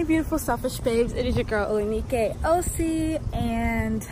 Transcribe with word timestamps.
Hey 0.00 0.06
beautiful 0.06 0.38
selfish 0.38 0.80
babes, 0.80 1.12
it 1.12 1.26
is 1.26 1.34
your 1.36 1.44
girl 1.44 1.70
Olanike 1.70 2.34
OC 2.42 3.20
and 3.34 4.08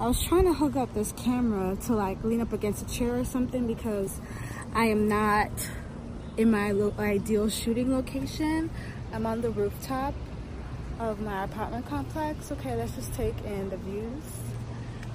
I 0.00 0.06
was 0.06 0.22
trying 0.22 0.44
to 0.44 0.54
hook 0.54 0.74
up 0.74 0.94
this 0.94 1.12
camera 1.12 1.76
to 1.84 1.92
like 1.92 2.24
lean 2.24 2.40
up 2.40 2.54
against 2.54 2.82
a 2.82 2.86
chair 2.90 3.18
or 3.18 3.24
something 3.26 3.66
because 3.66 4.18
I 4.74 4.86
am 4.86 5.08
not 5.08 5.50
in 6.38 6.50
my 6.50 6.72
ideal 6.98 7.50
shooting 7.50 7.94
location. 7.94 8.70
I'm 9.12 9.26
on 9.26 9.42
the 9.42 9.50
rooftop 9.50 10.14
of 10.98 11.20
my 11.20 11.44
apartment 11.44 11.86
complex. 11.86 12.50
Okay, 12.50 12.74
let's 12.74 12.94
just 12.94 13.12
take 13.12 13.38
in 13.44 13.68
the 13.68 13.76
views 13.76 14.24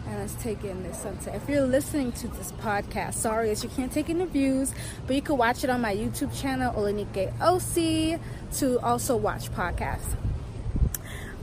and 0.07 0.19
let's 0.19 0.35
take 0.35 0.63
in 0.63 0.84
the 0.84 0.94
sunset. 0.94 1.35
If 1.35 1.50
you're 1.50 1.66
listening 1.66 2.12
to 2.13 2.28
this 2.29 2.51
podcast, 2.53 3.16
sorry 3.16 3.50
that 3.50 3.62
you 3.63 3.69
can't 3.69 3.91
take 3.91 4.09
in 4.09 4.19
the 4.19 4.25
views, 4.25 4.73
but 5.06 5.16
you 5.16 5.22
can 5.22 5.38
watch 5.38 5.63
it 5.63 5.69
on 5.69 5.81
my 5.81 5.94
YouTube 5.94 6.40
channel, 6.40 6.73
Olanike 6.73 7.34
OC, 7.41 8.19
to 8.59 8.79
also 8.79 9.17
watch 9.17 9.51
podcasts. 9.51 10.16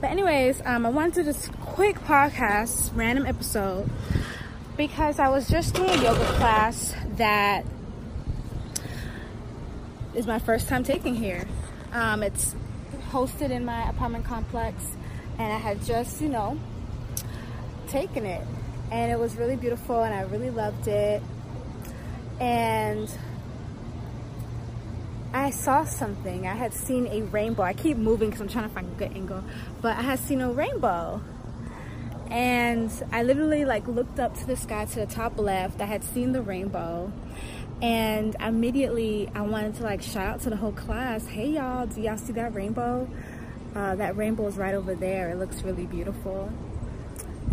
But 0.01 0.11
anyways, 0.11 0.63
um, 0.65 0.87
I 0.87 0.91
wanted 0.91 1.15
to 1.15 1.23
this 1.25 1.49
quick 1.61 1.97
podcast, 2.01 2.91
random 2.95 3.27
episode, 3.27 3.89
because 4.77 5.19
I 5.19 5.29
was 5.29 5.49
just 5.49 5.75
doing 5.75 5.91
a 5.91 6.03
yoga 6.03 6.25
class 6.35 6.95
that 7.17 7.65
is 10.15 10.27
my 10.27 10.39
first 10.39 10.69
time 10.69 10.85
taking 10.85 11.15
here. 11.15 11.47
Um, 11.93 12.23
it's 12.23 12.55
hosted 13.11 13.51
in 13.51 13.65
my 13.65 13.89
apartment 13.89 14.25
complex, 14.25 14.83
and 15.39 15.53
I 15.53 15.59
had 15.59 15.85
just, 15.85 16.21
you 16.21 16.29
know, 16.29 16.59
taken 17.95 18.27
it. 18.27 18.45
And 18.91 19.13
it 19.13 19.19
was 19.19 19.37
really 19.37 19.55
beautiful, 19.55 20.03
and 20.03 20.13
I 20.13 20.23
really 20.23 20.51
loved 20.51 20.89
it. 20.89 21.23
And 22.41 23.09
I 25.33 25.51
saw 25.51 25.85
something. 25.85 26.47
I 26.47 26.55
had 26.55 26.75
seen 26.75 27.07
a 27.07 27.23
rainbow. 27.23 27.63
I 27.63 27.73
keep 27.73 27.97
moving 27.97 28.31
because 28.31 28.41
I'm 28.41 28.49
trying 28.49 28.69
to 28.69 28.75
find 28.75 28.89
a 28.89 28.99
good 28.99 29.17
angle, 29.17 29.45
but 29.81 29.97
I 29.97 30.03
had 30.03 30.19
seen 30.19 30.41
a 30.41 30.51
rainbow. 30.51 31.23
And 32.31 32.91
I 33.13 33.23
literally 33.23 33.65
like 33.65 33.87
looked 33.87 34.19
up 34.19 34.35
to 34.39 34.47
the 34.47 34.57
sky 34.57 34.87
to 34.87 35.01
the 35.01 35.07
top 35.07 35.39
left. 35.39 35.81
I 35.81 35.85
had 35.85 36.03
seen 36.03 36.33
the 36.33 36.43
rainbow. 36.43 37.13
And 37.81 38.35
immediately 38.41 39.31
I 39.35 39.43
wanted 39.43 39.77
to 39.77 39.83
like 39.85 40.03
shout 40.03 40.27
out 40.27 40.41
to 40.43 40.51
the 40.51 40.57
whole 40.57 40.73
class, 40.73 41.27
hey 41.27 41.51
y'all, 41.51 41.87
do 41.87 42.01
y'all 42.01 42.17
see 42.17 42.33
that 42.33 42.55
rainbow? 42.55 43.09
Uh, 43.75 43.95
that 43.97 44.17
rainbow 44.17 44.47
is 44.47 44.57
right 44.57 44.75
over 44.75 44.95
there. 44.95 45.31
It 45.31 45.37
looks 45.37 45.63
really 45.63 45.87
beautiful. 45.87 46.53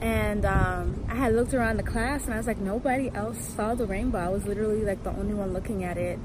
And 0.01 0.45
um, 0.45 1.05
I 1.07 1.15
had 1.15 1.33
looked 1.35 1.53
around 1.53 1.77
the 1.77 1.83
class 1.83 2.25
and 2.25 2.33
I 2.33 2.37
was 2.37 2.47
like, 2.47 2.57
nobody 2.57 3.11
else 3.13 3.37
saw 3.55 3.75
the 3.75 3.85
rainbow. 3.85 4.17
I 4.17 4.29
was 4.29 4.45
literally 4.45 4.83
like 4.83 5.03
the 5.03 5.11
only 5.11 5.35
one 5.35 5.53
looking 5.53 5.83
at 5.83 5.97
it. 5.97 6.17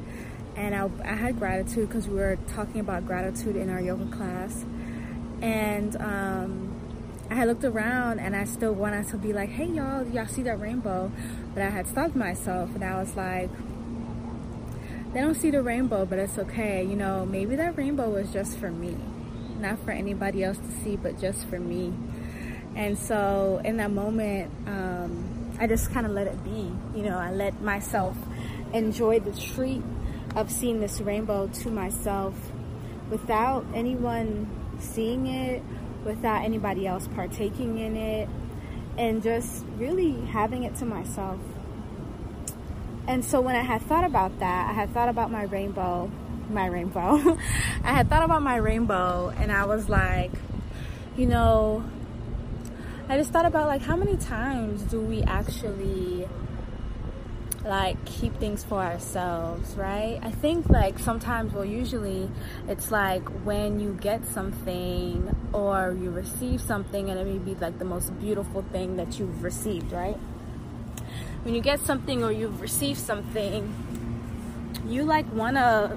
And 0.56 0.74
I, 0.74 0.88
I 1.04 1.14
had 1.14 1.38
gratitude 1.38 1.88
because 1.88 2.08
we 2.08 2.16
were 2.16 2.38
talking 2.48 2.80
about 2.80 3.06
gratitude 3.06 3.54
in 3.56 3.68
our 3.68 3.80
yoga 3.80 4.06
class. 4.16 4.64
And 5.42 5.94
um, 5.96 6.80
I 7.30 7.34
had 7.34 7.48
looked 7.48 7.64
around 7.64 8.20
and 8.20 8.34
I 8.34 8.44
still 8.44 8.72
wanted 8.72 9.08
to 9.08 9.18
be 9.18 9.34
like, 9.34 9.50
hey 9.50 9.66
y'all, 9.66 10.06
y'all 10.08 10.26
see 10.26 10.42
that 10.44 10.58
rainbow? 10.58 11.12
But 11.52 11.62
I 11.62 11.68
had 11.68 11.86
stopped 11.86 12.16
myself 12.16 12.74
and 12.74 12.82
I 12.82 12.98
was 12.98 13.14
like, 13.14 13.50
they 15.12 15.20
don't 15.20 15.34
see 15.34 15.50
the 15.50 15.62
rainbow, 15.62 16.06
but 16.06 16.18
it's 16.18 16.38
okay. 16.38 16.82
You 16.82 16.96
know, 16.96 17.26
maybe 17.26 17.56
that 17.56 17.76
rainbow 17.76 18.08
was 18.08 18.32
just 18.32 18.58
for 18.58 18.70
me. 18.70 18.96
Not 19.58 19.78
for 19.80 19.90
anybody 19.90 20.44
else 20.44 20.58
to 20.58 20.70
see, 20.82 20.96
but 20.96 21.18
just 21.18 21.46
for 21.46 21.58
me. 21.58 21.92
And 22.76 22.98
so 22.98 23.60
in 23.64 23.78
that 23.78 23.90
moment, 23.90 24.52
um, 24.66 25.56
I 25.58 25.66
just 25.66 25.90
kind 25.90 26.04
of 26.04 26.12
let 26.12 26.26
it 26.26 26.44
be. 26.44 26.70
You 26.94 27.04
know, 27.04 27.18
I 27.18 27.32
let 27.32 27.60
myself 27.62 28.16
enjoy 28.74 29.20
the 29.20 29.32
treat 29.32 29.82
of 30.36 30.52
seeing 30.52 30.80
this 30.80 31.00
rainbow 31.00 31.48
to 31.48 31.70
myself 31.70 32.34
without 33.10 33.64
anyone 33.74 34.48
seeing 34.78 35.26
it, 35.26 35.62
without 36.04 36.44
anybody 36.44 36.86
else 36.86 37.08
partaking 37.14 37.78
in 37.78 37.96
it, 37.96 38.28
and 38.98 39.22
just 39.22 39.64
really 39.78 40.12
having 40.26 40.64
it 40.64 40.74
to 40.76 40.84
myself. 40.84 41.38
And 43.08 43.24
so 43.24 43.40
when 43.40 43.56
I 43.56 43.62
had 43.62 43.80
thought 43.82 44.04
about 44.04 44.38
that, 44.40 44.70
I 44.70 44.74
had 44.74 44.92
thought 44.92 45.08
about 45.08 45.30
my 45.30 45.44
rainbow, 45.44 46.10
my 46.50 46.66
rainbow. 46.66 47.38
I 47.84 47.92
had 47.92 48.10
thought 48.10 48.24
about 48.24 48.42
my 48.42 48.56
rainbow, 48.56 49.32
and 49.38 49.50
I 49.50 49.64
was 49.64 49.88
like, 49.88 50.32
you 51.16 51.24
know, 51.24 51.82
I 53.08 53.16
just 53.16 53.30
thought 53.30 53.46
about 53.46 53.68
like 53.68 53.82
how 53.82 53.94
many 53.94 54.16
times 54.16 54.82
do 54.82 55.00
we 55.00 55.22
actually 55.22 56.28
like 57.64 58.04
keep 58.04 58.36
things 58.38 58.64
for 58.64 58.80
ourselves, 58.80 59.74
right? 59.74 60.18
I 60.22 60.32
think 60.32 60.68
like 60.68 60.98
sometimes, 60.98 61.52
well, 61.52 61.64
usually 61.64 62.28
it's 62.68 62.90
like 62.90 63.28
when 63.44 63.78
you 63.78 63.96
get 64.00 64.24
something 64.26 65.34
or 65.52 65.96
you 66.00 66.10
receive 66.10 66.60
something, 66.60 67.08
and 67.08 67.18
it 67.18 67.26
may 67.26 67.38
be 67.38 67.54
like 67.54 67.78
the 67.78 67.84
most 67.84 68.18
beautiful 68.18 68.62
thing 68.72 68.96
that 68.96 69.18
you've 69.18 69.42
received, 69.42 69.92
right? 69.92 70.18
When 71.42 71.54
you 71.54 71.60
get 71.60 71.80
something 71.80 72.24
or 72.24 72.32
you've 72.32 72.60
received 72.60 72.98
something, 72.98 73.72
you 74.88 75.04
like 75.04 75.32
wanna 75.32 75.96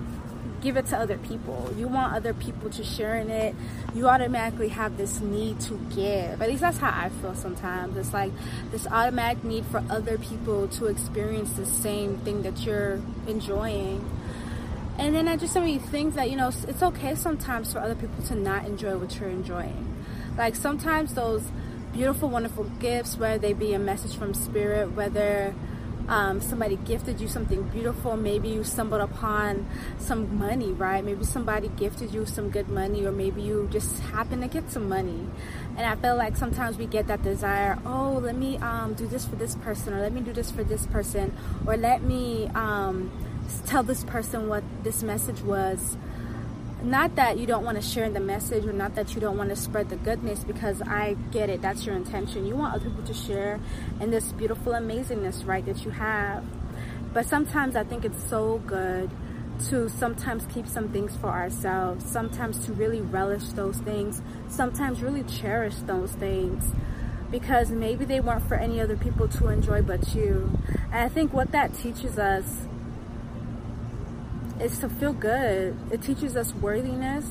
give 0.62 0.78
it 0.78 0.86
to 0.88 0.98
other 0.98 1.18
people. 1.18 1.74
You 1.78 1.88
want 1.88 2.14
other 2.14 2.34
people 2.34 2.70
to 2.72 2.84
share 2.84 3.16
in 3.16 3.30
it. 3.30 3.56
You 3.94 4.08
automatically 4.08 4.70
have 4.70 4.98
this 4.98 5.20
need 5.20 5.60
to 5.62 5.76
give. 5.96 6.42
At 6.42 6.50
least 6.50 6.62
that's 6.62 6.78
how 6.78 6.90
I 6.90 7.10
feel 7.10 7.36
sometimes. 7.36 7.98
It's 7.98 8.14
like 8.14 8.32
this 8.72 8.88
automatic 8.88 9.44
need 9.44 9.66
for 9.66 9.84
other 9.90 10.18
people 10.18 10.68
to 10.70 10.86
experience 10.86 11.52
the 11.54 11.66
same 11.66 12.18
thing 12.20 12.44
that 12.44 12.60
you're 12.60 13.02
enjoying. 13.28 14.10
And 14.98 15.16
then 15.16 15.28
I 15.30 15.38
just 15.38 15.54
so 15.54 15.62
many 15.62 15.80
things 15.80 16.16
that, 16.16 16.30
you 16.30 16.36
know, 16.36 16.50
it's 16.50 16.84
okay 16.84 17.16
sometimes 17.16 17.72
for 17.72 17.80
other 17.80 17.96
people 17.96 18.22
to 18.26 18.36
not 18.36 18.66
enjoy 18.66 18.98
what 18.98 19.18
you're 19.18 19.30
enjoying. 19.30 19.96
Like 20.38 20.56
sometimes 20.56 21.14
those 21.14 21.44
beautiful, 21.94 22.30
wonderful 22.30 22.66
gifts, 22.80 23.18
whether 23.18 23.38
they 23.38 23.54
be 23.54 23.74
a 23.74 23.80
message 23.80 24.16
from 24.16 24.34
spirit, 24.34 24.92
whether 24.92 25.56
um, 26.10 26.42
somebody 26.42 26.76
gifted 26.76 27.22
you 27.22 27.28
something 27.28 27.64
beautiful. 27.70 28.18
Maybe 28.18 28.50
you 28.50 28.64
stumbled 28.64 29.02
upon 29.02 29.70
some 30.00 30.38
money, 30.38 30.72
right? 30.72 31.06
Maybe 31.06 31.24
somebody 31.24 31.70
gifted 31.78 32.14
you 32.14 32.26
some 32.26 32.50
good 32.50 32.68
money, 32.68 33.06
or 33.06 33.12
maybe 33.12 33.42
you 33.42 33.70
just 33.72 34.00
happen 34.00 34.42
to 34.42 34.48
get 34.48 34.72
some 34.72 34.90
money. 34.90 35.28
And 35.78 35.86
I 35.86 35.96
feel 35.96 36.16
like 36.16 36.36
sometimes 36.36 36.78
we 36.78 36.88
get 36.88 37.08
that 37.08 37.24
desire, 37.24 37.78
oh, 37.86 38.20
let 38.22 38.36
me 38.36 38.58
um, 38.58 38.96
do 38.96 39.08
this 39.08 39.26
for 39.26 39.36
this 39.36 39.56
person, 39.56 39.94
or 39.94 40.02
let 40.02 40.12
me 40.12 40.22
do 40.22 40.34
this 40.34 40.52
for 40.52 40.64
this 40.64 40.88
person, 40.88 41.38
or 41.68 41.78
let 41.78 42.02
me 42.02 42.48
um, 42.56 43.12
tell 43.68 43.84
this 43.84 44.04
person 44.04 44.50
what 44.50 44.64
this 44.84 45.04
message 45.04 45.42
was 45.42 45.96
not 46.84 47.16
that 47.16 47.38
you 47.38 47.46
don't 47.46 47.64
want 47.64 47.82
to 47.82 47.88
share 47.88 48.10
the 48.10 48.20
message 48.20 48.66
or 48.66 48.74
not 48.74 48.96
that 48.96 49.14
you 49.14 49.22
don't 49.22 49.38
want 49.38 49.50
to 49.50 49.56
spread 49.56 49.90
the 49.90 49.96
goodness 49.98 50.44
because 50.44 50.82
I 50.82 51.16
get 51.32 51.50
it 51.50 51.62
that's 51.62 51.86
your 51.86 51.96
intention. 51.96 52.46
You 52.46 52.56
want 52.56 52.76
other 52.76 52.90
people 52.90 53.04
to 53.06 53.14
share 53.14 53.60
in 54.00 54.12
this 54.12 54.32
beautiful 54.32 54.74
amazingness 54.74 55.46
right 55.46 55.66
that 55.66 55.84
you 55.84 55.92
have. 55.92 56.44
But 57.14 57.26
sometimes 57.26 57.76
I 57.76 57.84
think 57.84 58.06
it's 58.06 58.24
so 58.30 58.60
good 58.66 59.10
to 59.70 59.90
sometimes 59.90 60.46
keep 60.54 60.68
some 60.68 60.88
things 60.90 61.18
for 61.18 61.28
ourselves 61.28 62.10
sometimes 62.10 62.66
to 62.66 62.72
really 62.72 63.02
relish 63.02 63.50
those 63.50 63.76
things 63.80 64.22
sometimes 64.48 65.02
really 65.02 65.24
cherish 65.24 65.76
those 65.86 66.14
things 66.14 66.64
because 67.32 67.70
maybe 67.70 68.06
they 68.06 68.20
weren't 68.20 68.48
for 68.48 68.56
any 68.56 68.80
other 68.82 68.98
people 68.98 69.28
to 69.28 69.48
enjoy 69.48 69.82
but 69.82 70.16
you. 70.16 70.58
And 70.92 70.96
I 70.96 71.10
think 71.10 71.34
what 71.34 71.52
that 71.52 71.74
teaches 71.74 72.18
us 72.18 72.68
is 74.62 74.80
to 74.80 74.90
feel 74.90 75.14
good. 75.14 75.78
It 75.92 76.02
teaches 76.02 76.36
us 76.36 76.54
worthiness. 76.56 77.26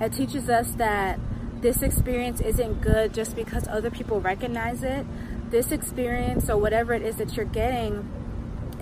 It 0.00 0.12
teaches 0.12 0.48
us 0.48 0.70
that 0.72 1.18
this 1.60 1.82
experience 1.82 2.40
isn't 2.40 2.80
good 2.80 3.14
just 3.14 3.36
because 3.36 3.68
other 3.68 3.90
people 3.90 4.20
recognize 4.20 4.82
it. 4.82 5.06
This 5.50 5.70
experience 5.70 6.48
or 6.50 6.56
whatever 6.56 6.92
it 6.92 7.02
is 7.02 7.16
that 7.16 7.36
you're 7.36 7.46
getting 7.46 8.08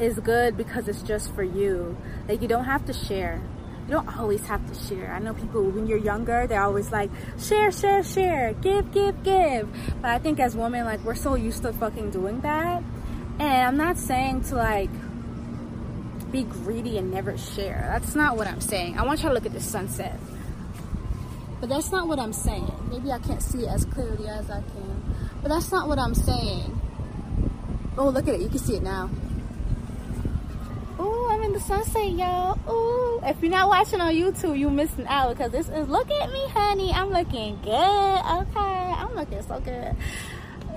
is 0.01 0.19
good 0.19 0.57
because 0.57 0.89
it's 0.89 1.03
just 1.03 1.35
for 1.35 1.43
you. 1.43 1.97
Like 2.29 2.41
you 2.41 2.49
don't 2.49 2.65
have 2.65 2.87
to 2.87 2.93
share. 2.93 3.41
You 3.87 3.93
don't 3.97 4.17
always 4.17 4.47
have 4.47 4.67
to 4.73 4.89
share. 4.89 5.13
I 5.13 5.19
know 5.19 5.35
people 5.35 5.65
when 5.65 5.87
you're 5.87 5.99
younger, 5.99 6.47
they're 6.47 6.63
always 6.63 6.93
like, 6.93 7.11
share, 7.39 7.73
share, 7.73 8.03
share, 8.03 8.55
give, 8.55 8.93
give, 8.93 9.23
give. 9.23 9.69
But 10.01 10.11
I 10.11 10.19
think 10.19 10.39
as 10.39 10.57
women, 10.57 10.85
like 10.85 11.05
we're 11.05 11.15
so 11.15 11.35
used 11.35 11.63
to 11.63 11.73
fucking 11.73 12.11
doing 12.11 12.41
that. 12.43 12.83
And 13.39 13.43
I'm 13.43 13.77
not 13.77 13.99
saying 13.99 14.45
to 14.45 14.55
like 14.55 14.91
be 16.31 16.45
greedy 16.45 16.99
and 16.99 17.11
never 17.11 17.37
share. 17.37 17.89
That's 17.93 18.15
not 18.15 18.37
what 18.37 18.47
I'm 18.47 18.61
saying. 18.61 18.99
I 18.99 19.05
want 19.05 19.21
y'all 19.21 19.31
to 19.31 19.35
look 19.35 19.47
at 19.47 19.53
the 19.53 19.61
sunset. 19.61 20.19
But 21.61 21.69
that's 21.69 21.93
not 21.93 22.09
what 22.09 22.19
I'm 22.19 22.33
saying. 22.33 22.73
Maybe 22.91 23.11
I 23.13 23.19
can't 23.19 23.43
see 23.43 23.61
it 23.61 23.69
as 23.69 23.85
clearly 23.85 24.29
as 24.29 24.51
I 24.51 24.63
can. 24.63 25.15
But 25.43 25.49
that's 25.49 25.71
not 25.71 25.89
what 25.89 25.99
I'm 25.99 26.15
saying. 26.15 26.81
Oh, 27.99 28.09
look 28.09 28.29
at 28.29 28.35
it. 28.35 28.41
You 28.41 28.49
can 28.49 28.59
see 28.59 28.77
it 28.77 28.83
now. 28.83 29.11
Oh, 30.99 31.29
I'm 31.31 31.43
in 31.43 31.53
the 31.53 31.61
sunset, 31.61 32.11
y'all. 32.11 32.59
Oh, 32.67 33.21
if 33.25 33.41
you're 33.43 33.51
not 33.51 33.69
watching 33.69 34.01
on 34.01 34.13
YouTube, 34.13 34.59
you're 34.59 34.71
missing 34.71 35.07
out 35.07 35.37
because 35.37 35.51
this 35.51 35.69
is, 35.69 35.89
look 35.89 36.11
at 36.11 36.31
me, 36.31 36.47
honey. 36.49 36.93
I'm 36.93 37.11
looking 37.11 37.59
good. 37.63 37.73
Okay. 37.73 38.59
I'm 38.59 39.15
looking 39.15 39.43
so 39.43 39.61
good 39.61 39.97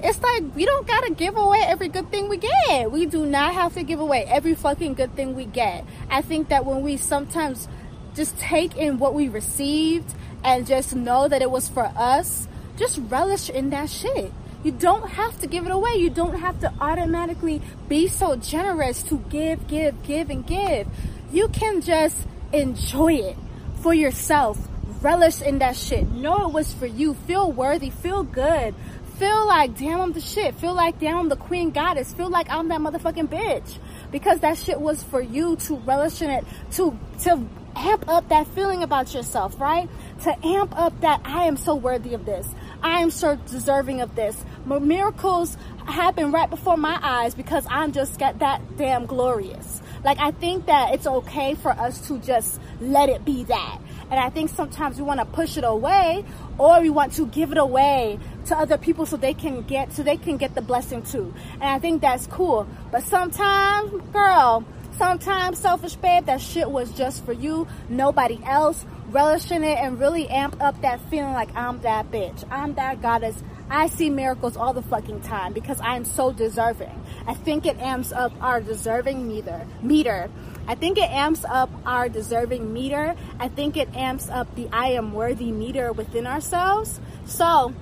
it's 0.04 0.22
like 0.22 0.44
we 0.54 0.66
don't 0.66 0.86
gotta 0.86 1.14
give 1.14 1.38
away 1.38 1.60
every 1.66 1.88
good 1.88 2.12
thing 2.12 2.28
we 2.28 2.38
get. 2.38 2.92
We 2.92 3.06
do 3.06 3.26
not 3.26 3.54
have 3.54 3.74
to 3.76 3.84
give 3.84 4.02
away 4.02 4.26
every 4.26 4.54
fucking 4.54 4.96
good 4.96 5.16
thing 5.16 5.34
we 5.34 5.46
get. 5.46 5.86
I 6.10 6.22
think 6.22 6.50
that 6.50 6.66
when 6.66 6.82
we 6.82 6.98
sometimes 6.98 7.70
just 8.14 8.38
take 8.38 8.76
in 8.76 9.00
what 9.00 9.14
we 9.14 9.30
received 9.30 10.14
and 10.44 10.68
just 10.68 10.94
know 10.94 11.30
that 11.30 11.42
it 11.42 11.50
was 11.50 11.70
for 11.70 11.86
us, 11.96 12.50
just 12.78 13.00
relish 13.08 13.50
in 13.50 13.70
that 13.70 13.90
shit. 13.90 14.34
You 14.62 14.74
don't 14.74 15.10
have 15.12 15.40
to 15.40 15.48
give 15.48 15.66
it 15.66 15.72
away. 15.72 15.96
You 15.96 16.10
don't 16.10 16.38
have 16.38 16.60
to 16.60 16.74
automatically 16.82 17.62
be 17.88 18.10
so 18.10 18.36
generous 18.36 19.04
to 19.04 19.20
give, 19.30 19.68
give, 19.68 20.04
give, 20.04 20.30
and 20.30 20.46
give. 20.46 20.88
You 21.32 21.48
can 21.48 21.80
just 21.80 22.18
enjoy 22.52 23.14
it 23.16 23.38
for 23.82 23.94
yourself. 23.94 24.58
Relish 25.02 25.42
in 25.42 25.60
that 25.60 25.76
shit. 25.76 26.10
Know 26.12 26.48
it 26.48 26.54
was 26.54 26.74
for 26.74 26.86
you. 26.86 27.14
Feel 27.14 27.52
worthy. 27.52 27.90
Feel 27.90 28.24
good 28.24 28.74
feel 29.18 29.48
like, 29.48 29.77
damn, 29.77 30.01
I'm 30.01 30.13
the 30.13 30.21
shit. 30.21 30.56
Feel 30.56 30.74
like, 30.74 31.00
damn, 31.00 31.18
I'm 31.18 31.30
the 31.30 31.36
queen 31.36 31.71
goddess. 31.71 32.13
Feel 32.13 32.30
like 32.30 32.50
I'm 32.50 32.68
that 32.69 32.80
motherfucking 32.80 33.27
bitch. 33.27 33.77
Because 34.12 34.39
that 34.42 34.57
shit 34.57 34.80
was 34.80 35.01
for 35.04 35.21
you 35.21 35.56
to 35.57 35.75
relish 35.77 36.21
in 36.21 36.30
it, 36.30 36.45
to, 36.74 36.98
to 37.21 37.48
amp 37.75 38.07
up 38.07 38.30
that 38.30 38.48
feeling 38.48 38.83
about 38.83 39.13
yourself, 39.13 39.60
right? 39.60 39.89
To 40.24 40.45
amp 40.45 40.77
up 40.77 41.00
that 41.01 41.21
I 41.25 41.45
am 41.45 41.57
so 41.57 41.75
worthy 41.75 42.13
of 42.13 42.25
this. 42.25 42.48
I 42.81 43.00
am 43.00 43.12
so 43.12 43.36
deserving 43.36 44.01
of 44.01 44.15
this. 44.15 44.36
Miracles 44.65 45.57
happen 45.86 46.31
right 46.31 46.50
before 46.50 46.77
my 46.77 47.00
eyes 47.01 47.33
because 47.33 47.66
I'm 47.69 47.92
just 47.92 48.19
got 48.19 48.39
that 48.39 48.77
damn 48.77 49.06
glorious. 49.06 49.81
Like 50.04 50.19
I 50.19 50.31
think 50.31 50.66
that 50.66 50.94
it's 50.94 51.07
okay 51.07 51.56
for 51.56 51.71
us 51.71 52.07
to 52.07 52.19
just 52.19 52.59
let 52.81 53.09
it 53.09 53.24
be 53.24 53.45
that. 53.45 53.80
And 54.13 54.21
I 54.21 54.30
think 54.30 54.51
sometimes 54.51 54.98
we 54.98 55.04
want 55.04 55.21
to 55.21 55.25
push 55.25 55.57
it 55.57 55.63
away 55.63 56.24
or 56.60 56.80
we 56.81 56.92
want 56.92 57.13
to 57.13 57.25
give 57.25 57.51
it 57.51 57.57
away 57.57 58.19
to 58.45 58.56
other 58.56 58.77
people 58.77 59.07
so 59.07 59.18
they 59.18 59.33
can 59.33 59.63
get 59.63 59.92
so 59.92 60.04
they 60.04 60.18
can 60.18 60.38
get 60.38 60.54
the 60.54 60.62
blessing 60.62 61.01
too. 61.01 61.33
And 61.54 61.63
I 61.63 61.80
think 61.80 62.04
that's 62.04 62.27
cool. 62.27 62.68
But 62.92 63.01
sometimes, 63.01 63.89
girl, 64.12 64.65
sometimes 65.00 65.57
selfish 65.57 65.95
babe, 65.95 66.27
that 66.27 66.42
shit 66.42 66.69
was 66.69 66.92
just 66.92 67.25
for 67.25 67.33
you, 67.33 67.68
nobody 67.89 68.39
else. 68.45 68.86
Relishing 69.10 69.63
it 69.63 69.80
and 69.80 70.00
really 70.00 70.30
amp 70.30 70.62
up 70.62 70.80
that 70.81 71.00
feeling 71.09 71.33
like 71.33 71.50
I'm 71.56 71.81
that 71.81 72.12
bitch. 72.12 72.44
I'm 72.51 72.75
that 72.75 73.01
goddess. 73.01 73.42
I 73.68 73.88
see 73.88 74.12
miracles 74.12 74.56
all 74.56 74.74
the 74.74 74.83
fucking 74.83 75.21
time 75.21 75.54
because 75.54 75.81
I 75.81 75.95
am 75.95 76.06
so 76.06 76.31
deserving. 76.31 77.04
I 77.25 77.33
think 77.33 77.66
it 77.66 77.80
amps 77.80 78.12
up 78.12 78.31
our 78.42 78.62
deserving 78.62 79.27
meter 79.27 79.66
meter. 79.81 80.30
I 80.68 80.75
think 80.75 80.98
it 80.98 81.10
amps 81.10 81.44
up 81.45 81.69
our 81.86 82.07
deserving 82.07 82.71
meter. 82.71 83.15
I 83.39 83.50
think 83.50 83.75
it 83.75 83.94
amps 83.95 84.30
up 84.30 84.56
the 84.56 84.69
I 84.71 84.89
am 84.92 85.13
worthy 85.13 85.51
meter 85.51 85.92
within 85.92 86.25
ourselves. 86.25 87.00
So 87.25 87.74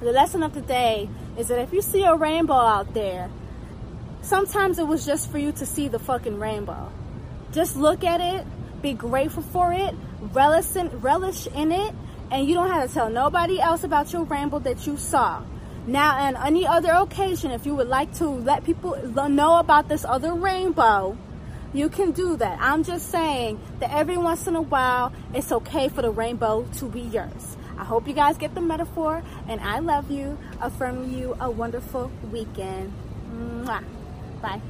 the 0.00 0.12
lesson 0.12 0.42
of 0.42 0.52
the 0.52 0.60
day 0.60 1.08
is 1.38 1.48
that 1.48 1.58
if 1.58 1.72
you 1.72 1.80
see 1.80 2.04
a 2.04 2.14
rainbow 2.14 2.54
out 2.54 2.92
there, 2.92 3.30
sometimes 4.20 4.78
it 4.78 4.86
was 4.86 5.06
just 5.06 5.30
for 5.30 5.38
you 5.38 5.52
to 5.52 5.64
see 5.64 5.88
the 5.88 5.98
fucking 5.98 6.38
rainbow. 6.38 6.92
Just 7.52 7.76
look 7.76 8.04
at 8.04 8.20
it, 8.20 8.46
be 8.82 8.92
grateful 8.92 9.42
for 9.42 9.72
it, 9.72 9.94
relish 10.32 10.76
in, 10.76 10.88
relish 11.00 11.46
in 11.46 11.72
it, 11.72 11.94
and 12.30 12.46
you 12.46 12.54
don't 12.54 12.68
have 12.68 12.88
to 12.88 12.94
tell 12.94 13.10
nobody 13.10 13.60
else 13.60 13.84
about 13.84 14.12
your 14.12 14.24
rainbow 14.24 14.58
that 14.58 14.86
you 14.86 14.96
saw. 14.96 15.42
Now, 15.86 16.16
on 16.16 16.36
any 16.36 16.66
other 16.66 16.92
occasion, 16.92 17.50
if 17.50 17.66
you 17.66 17.74
would 17.74 17.88
like 17.88 18.14
to 18.14 18.26
let 18.26 18.64
people 18.64 18.96
know 19.28 19.58
about 19.58 19.88
this 19.88 20.04
other 20.04 20.32
rainbow, 20.34 21.16
you 21.72 21.88
can 21.88 22.12
do 22.12 22.36
that. 22.36 22.58
I'm 22.60 22.84
just 22.84 23.10
saying 23.10 23.60
that 23.80 23.90
every 23.90 24.18
once 24.18 24.46
in 24.46 24.56
a 24.56 24.62
while, 24.62 25.12
it's 25.34 25.50
okay 25.52 25.88
for 25.88 26.02
the 26.02 26.10
rainbow 26.10 26.66
to 26.78 26.84
be 26.86 27.00
yours. 27.00 27.56
I 27.78 27.84
hope 27.84 28.06
you 28.06 28.14
guys 28.14 28.36
get 28.36 28.54
the 28.54 28.60
metaphor, 28.60 29.22
and 29.48 29.60
I 29.60 29.78
love 29.78 30.10
you. 30.10 30.38
Affirming 30.60 31.12
you 31.18 31.36
a 31.40 31.50
wonderful 31.50 32.10
weekend. 32.30 32.92
Mwah. 33.32 33.82
Bye. 34.40 34.60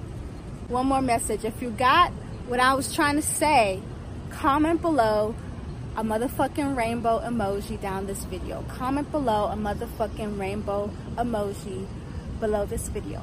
One 0.68 0.86
more 0.86 1.02
message. 1.02 1.44
If 1.44 1.60
you 1.60 1.70
got 1.70 2.12
what 2.46 2.60
I 2.60 2.74
was 2.74 2.94
trying 2.94 3.16
to 3.16 3.22
say, 3.22 3.80
comment 4.30 4.80
below 4.80 5.34
a 5.96 6.02
motherfucking 6.02 6.76
rainbow 6.76 7.20
emoji 7.20 7.80
down 7.80 8.06
this 8.06 8.24
video. 8.24 8.64
Comment 8.68 9.10
below 9.10 9.46
a 9.46 9.56
motherfucking 9.56 10.38
rainbow 10.38 10.90
emoji 11.16 11.86
below 12.40 12.64
this 12.64 12.88
video. 12.88 13.22